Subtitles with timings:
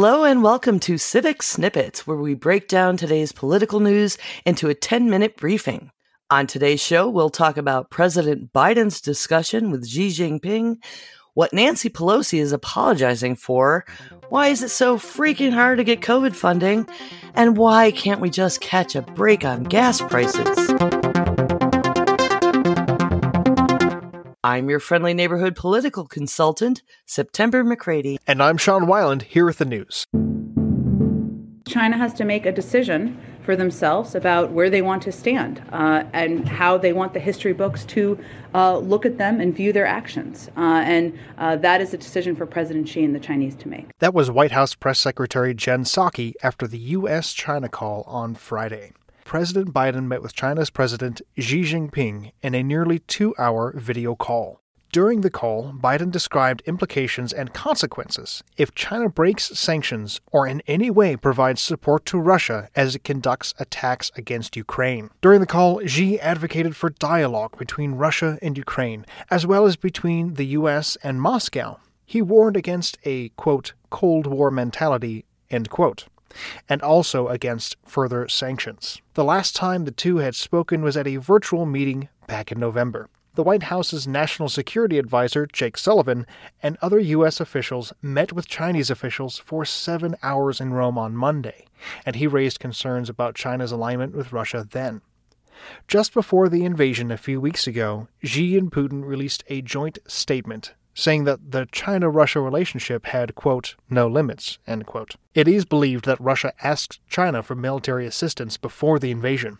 [0.00, 4.74] Hello and welcome to Civic Snippets, where we break down today's political news into a
[4.74, 5.90] 10 minute briefing.
[6.30, 10.76] On today's show, we'll talk about President Biden's discussion with Xi Jinping,
[11.34, 13.84] what Nancy Pelosi is apologizing for,
[14.28, 16.88] why is it so freaking hard to get COVID funding,
[17.34, 21.17] and why can't we just catch a break on gas prices?
[24.48, 28.18] I'm your friendly neighborhood political consultant, September McCready.
[28.26, 30.06] And I'm Sean Weiland, here with the news.
[31.68, 36.04] China has to make a decision for themselves about where they want to stand uh,
[36.14, 38.18] and how they want the history books to
[38.54, 40.48] uh, look at them and view their actions.
[40.56, 43.90] Uh, and uh, that is a decision for President Xi and the Chinese to make.
[43.98, 47.34] That was White House Press Secretary Jen Psaki after the U.S.
[47.34, 48.92] China call on Friday.
[49.28, 54.62] President Biden met with China's President Xi Jinping in a nearly two hour video call.
[54.90, 60.90] During the call, Biden described implications and consequences if China breaks sanctions or in any
[60.90, 65.10] way provides support to Russia as it conducts attacks against Ukraine.
[65.20, 70.34] During the call, Xi advocated for dialogue between Russia and Ukraine, as well as between
[70.34, 70.96] the U.S.
[71.02, 71.80] and Moscow.
[72.06, 76.06] He warned against a, quote, Cold War mentality, end quote
[76.68, 79.00] and also against further sanctions.
[79.14, 83.08] The last time the two had spoken was at a virtual meeting back in November.
[83.34, 86.26] The White House's National Security Advisor, Jake Sullivan,
[86.60, 87.38] and other U.S.
[87.38, 91.66] officials met with Chinese officials for seven hours in Rome on Monday,
[92.04, 95.02] and he raised concerns about China's alignment with Russia then.
[95.86, 100.74] Just before the invasion a few weeks ago, Xi and Putin released a joint statement
[100.98, 105.14] saying that the China Russia relationship had, quote, no limits, end quote.
[105.32, 109.58] It is believed that Russia asked China for military assistance before the invasion,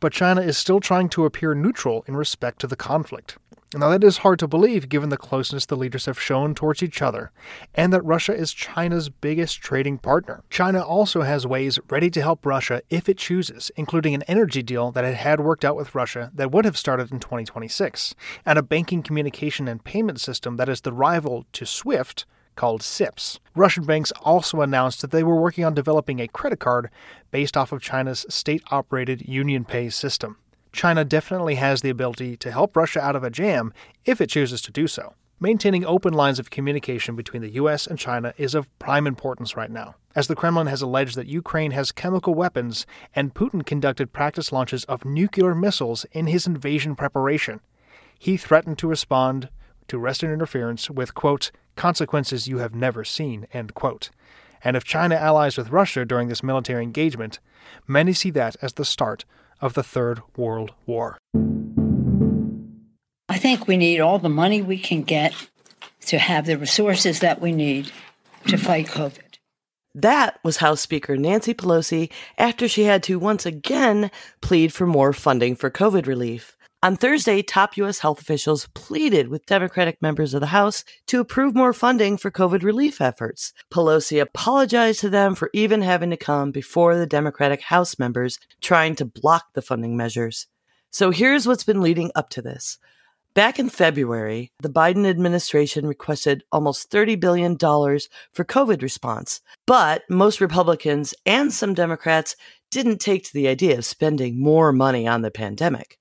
[0.00, 3.38] but China is still trying to appear neutral in respect to the conflict.
[3.74, 7.00] Now, that is hard to believe given the closeness the leaders have shown towards each
[7.00, 7.32] other,
[7.74, 10.42] and that Russia is China's biggest trading partner.
[10.50, 14.92] China also has ways ready to help Russia if it chooses, including an energy deal
[14.92, 18.62] that it had worked out with Russia that would have started in 2026, and a
[18.62, 23.40] banking communication and payment system that is the rival to SWIFT called CIPS.
[23.54, 26.90] Russian banks also announced that they were working on developing a credit card
[27.30, 30.36] based off of China's state operated UnionPay system.
[30.72, 33.72] China definitely has the ability to help Russia out of a jam
[34.04, 35.14] if it chooses to do so.
[35.38, 39.70] Maintaining open lines of communication between the US and China is of prime importance right
[39.70, 44.52] now, as the Kremlin has alleged that Ukraine has chemical weapons and Putin conducted practice
[44.52, 47.60] launches of nuclear missiles in his invasion preparation.
[48.18, 49.48] He threatened to respond
[49.88, 54.10] to Western interference with, quote, consequences you have never seen, end quote.
[54.62, 57.40] And if China allies with Russia during this military engagement,
[57.86, 59.24] many see that as the start
[59.62, 61.16] of the Third World War.
[63.28, 65.34] I think we need all the money we can get
[66.06, 67.90] to have the resources that we need
[68.48, 69.38] to fight COVID.
[69.94, 75.12] That was House Speaker Nancy Pelosi after she had to once again plead for more
[75.12, 76.56] funding for COVID relief.
[76.84, 78.00] On Thursday, top U.S.
[78.00, 82.64] health officials pleaded with Democratic members of the House to approve more funding for COVID
[82.64, 83.52] relief efforts.
[83.72, 88.96] Pelosi apologized to them for even having to come before the Democratic House members trying
[88.96, 90.48] to block the funding measures.
[90.90, 92.78] So here's what's been leading up to this.
[93.32, 100.40] Back in February, the Biden administration requested almost $30 billion for COVID response, but most
[100.40, 102.34] Republicans and some Democrats
[102.72, 106.00] didn't take to the idea of spending more money on the pandemic.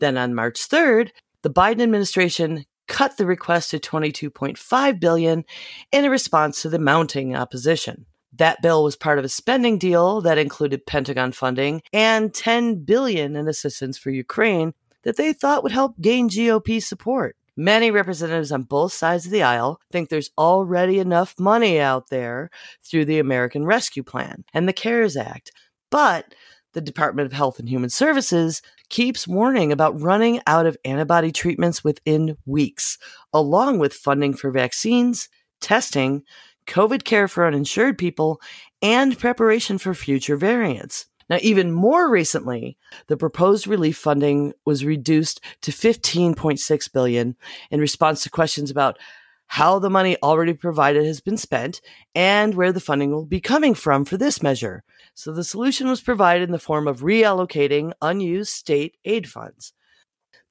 [0.00, 1.10] Then on March 3rd,
[1.42, 5.44] the Biden administration cut the request to 22.5 billion
[5.92, 8.06] in response to the mounting opposition.
[8.32, 13.36] That bill was part of a spending deal that included Pentagon funding and 10 billion
[13.36, 14.72] in assistance for Ukraine
[15.02, 17.36] that they thought would help gain GOP support.
[17.56, 22.50] Many representatives on both sides of the aisle think there's already enough money out there
[22.82, 25.52] through the American Rescue Plan and the CARES Act.
[25.90, 26.34] But
[26.72, 31.82] the Department of Health and Human Services keeps warning about running out of antibody treatments
[31.82, 32.98] within weeks,
[33.32, 35.28] along with funding for vaccines,
[35.60, 36.22] testing,
[36.66, 38.40] COVID care for uninsured people,
[38.82, 41.06] and preparation for future variants.
[41.28, 42.76] Now, even more recently,
[43.06, 47.36] the proposed relief funding was reduced to 15.6 billion
[47.70, 48.98] in response to questions about
[49.46, 51.80] how the money already provided has been spent
[52.14, 54.82] and where the funding will be coming from for this measure.
[55.14, 59.72] So the solution was provided in the form of reallocating unused state aid funds.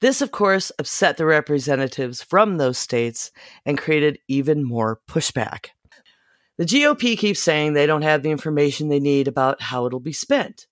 [0.00, 3.30] This, of course, upset the representatives from those states
[3.66, 5.68] and created even more pushback.
[6.56, 10.12] The GOP keeps saying they don't have the information they need about how it'll be
[10.12, 10.66] spent,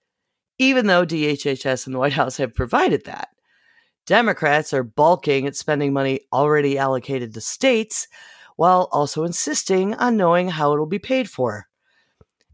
[0.59, 3.29] even though DHHS and the White House have provided that.
[4.07, 8.09] Democrats are balking at spending money already allocated to states
[8.57, 11.68] while also insisting on knowing how it will be paid for.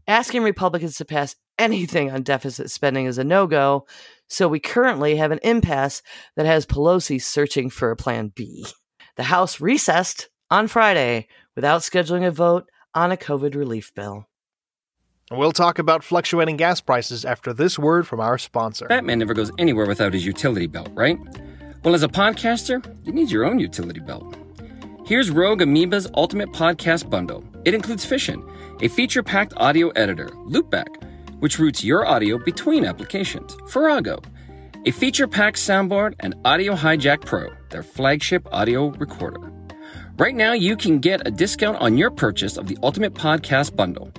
[0.07, 3.87] Asking Republicans to pass anything on deficit spending is a no go,
[4.27, 6.03] so we currently have an impasse
[6.35, 8.65] that has Pelosi searching for a plan B.
[9.15, 14.27] The House recessed on Friday without scheduling a vote on a COVID relief bill.
[15.31, 18.85] We'll talk about fluctuating gas prices after this word from our sponsor.
[18.87, 21.17] Batman never goes anywhere without his utility belt, right?
[21.83, 24.35] Well, as a podcaster, you need your own utility belt.
[25.07, 27.43] Here's Rogue Amoeba's Ultimate Podcast Bundle.
[27.65, 28.43] It includes Fission,
[28.81, 31.03] a feature packed audio editor, Loopback,
[31.39, 34.21] which routes your audio between applications, Farrago,
[34.85, 39.51] a feature packed soundboard, and Audio Hijack Pro, their flagship audio recorder.
[40.17, 44.11] Right now, you can get a discount on your purchase of the Ultimate Podcast Bundle.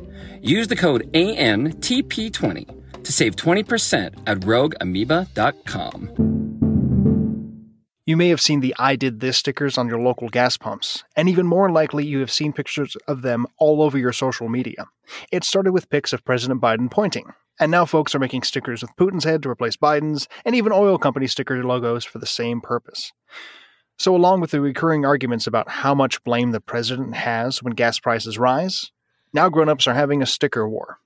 [0.43, 6.36] Use the code ANTP20 to save 20% at rogueamoeba.com.
[8.07, 11.29] You may have seen the I did this stickers on your local gas pumps, and
[11.29, 14.87] even more likely, you have seen pictures of them all over your social media.
[15.33, 18.95] It started with pics of President Biden pointing, and now folks are making stickers with
[18.97, 23.13] Putin's head to replace Biden's, and even oil company sticker logos for the same purpose.
[23.99, 27.99] So, along with the recurring arguments about how much blame the president has when gas
[27.99, 28.93] prices rise,
[29.33, 31.01] now grown-ups are having a sticker war.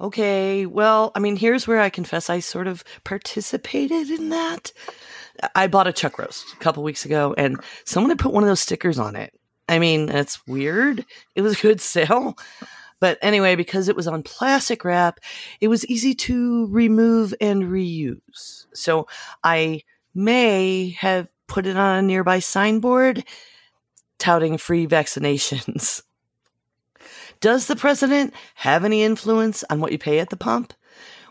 [0.00, 4.72] Okay, well, I mean, here's where I confess I sort of participated in that.
[5.54, 8.48] I bought a chuck roast a couple weeks ago and someone had put one of
[8.48, 9.32] those stickers on it.
[9.68, 11.04] I mean, it's weird.
[11.34, 12.36] It was a good sale.
[13.00, 15.20] But anyway, because it was on plastic wrap,
[15.60, 18.66] it was easy to remove and reuse.
[18.74, 19.06] So
[19.44, 19.82] I
[20.14, 23.24] may have put it on a nearby signboard
[24.18, 26.02] touting free vaccinations.
[27.40, 30.74] Does the president have any influence on what you pay at the pump?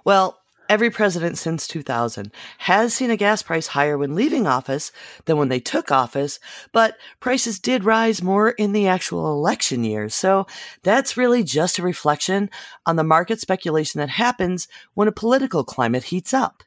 [0.06, 4.92] Well, every president since 2000 has seen a gas price higher when leaving office
[5.26, 6.40] than when they took office,
[6.72, 10.16] but prices did rise more in the actual election years.
[10.16, 10.48] So
[10.84, 12.50] that's really just a reflection
[12.86, 16.64] on the market speculation that happens when a political climate heats up.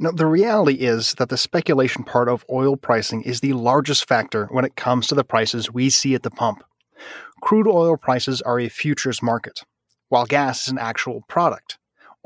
[0.00, 4.46] Now, the reality is that the speculation part of oil pricing is the largest factor
[4.46, 6.64] when it comes to the prices we see at the pump
[7.44, 9.60] crude oil prices are a futures market,
[10.08, 11.76] while gas is an actual product.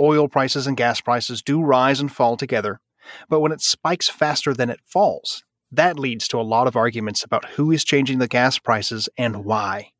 [0.00, 2.80] Oil prices and gas prices do rise and fall together,
[3.28, 5.42] but when it spikes faster than it falls,
[5.72, 9.44] that leads to a lot of arguments about who is changing the gas prices and
[9.44, 9.90] why.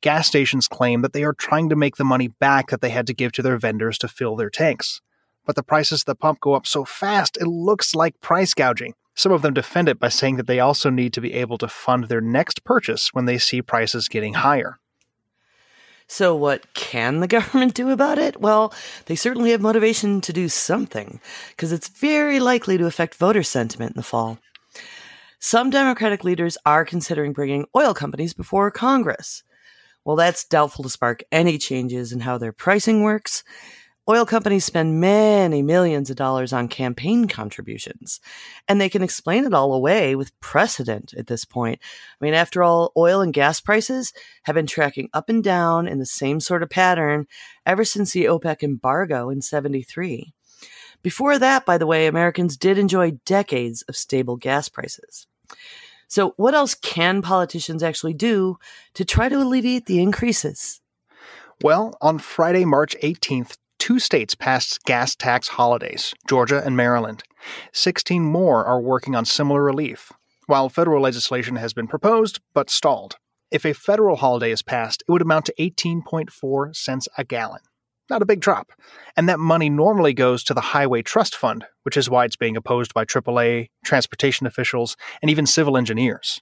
[0.00, 3.06] Gas stations claim that they are trying to make the money back that they had
[3.06, 5.02] to give to their vendors to fill their tanks.
[5.44, 8.94] But the prices at the pump go up so fast, it looks like price gouging.
[9.14, 11.68] Some of them defend it by saying that they also need to be able to
[11.68, 14.78] fund their next purchase when they see prices getting higher.
[16.12, 18.40] So, what can the government do about it?
[18.40, 18.74] Well,
[19.06, 21.20] they certainly have motivation to do something,
[21.50, 24.38] because it's very likely to affect voter sentiment in the fall.
[25.38, 29.44] Some Democratic leaders are considering bringing oil companies before Congress.
[30.04, 33.44] Well, that's doubtful to spark any changes in how their pricing works.
[34.10, 38.18] Oil companies spend many millions of dollars on campaign contributions,
[38.66, 41.78] and they can explain it all away with precedent at this point.
[42.20, 44.12] I mean, after all, oil and gas prices
[44.42, 47.28] have been tracking up and down in the same sort of pattern
[47.64, 50.32] ever since the OPEC embargo in 73.
[51.02, 55.28] Before that, by the way, Americans did enjoy decades of stable gas prices.
[56.08, 58.58] So, what else can politicians actually do
[58.94, 60.80] to try to alleviate the increases?
[61.62, 67.24] Well, on Friday, March 18th, two states passed gas tax holidays Georgia and Maryland.
[67.72, 70.12] 16 more are working on similar relief,
[70.46, 73.16] while federal legislation has been proposed but stalled.
[73.50, 77.62] If a federal holiday is passed, it would amount to 18.4 cents a gallon.
[78.10, 78.72] Not a big drop.
[79.16, 82.56] And that money normally goes to the Highway Trust Fund, which is why it's being
[82.56, 86.40] opposed by AAA, transportation officials, and even civil engineers.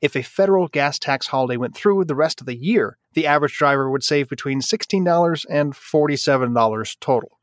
[0.00, 3.56] If a federal gas tax holiday went through the rest of the year, the average
[3.56, 7.38] driver would save between $16 and $47 total.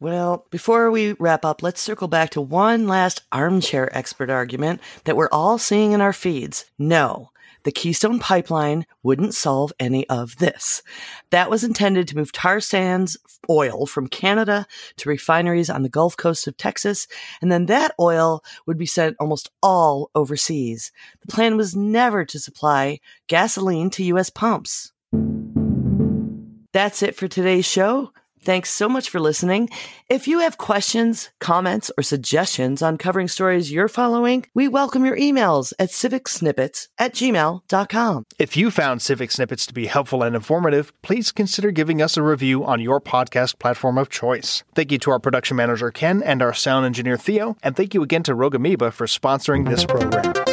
[0.00, 5.16] Well, before we wrap up, let's circle back to one last armchair expert argument that
[5.16, 6.64] we're all seeing in our feeds.
[6.78, 7.30] No,
[7.64, 10.82] the Keystone Pipeline wouldn't solve any of this.
[11.30, 13.16] That was intended to move tar sands
[13.48, 14.66] oil from Canada
[14.96, 17.06] to refineries on the Gulf Coast of Texas,
[17.40, 20.92] and then that oil would be sent almost all overseas.
[21.20, 24.30] The plan was never to supply gasoline to U.S.
[24.30, 24.92] pumps.
[26.72, 28.12] That's it for today's show.
[28.44, 29.68] Thanks so much for listening.
[30.08, 35.16] If you have questions, comments, or suggestions on covering stories you're following, we welcome your
[35.16, 38.24] emails at civicsnippets at gmail.com.
[38.38, 42.22] If you found Civic Snippets to be helpful and informative, please consider giving us a
[42.22, 44.64] review on your podcast platform of choice.
[44.74, 48.02] Thank you to our production manager, Ken, and our sound engineer, Theo, and thank you
[48.02, 50.51] again to Rogue Amoeba for sponsoring this program.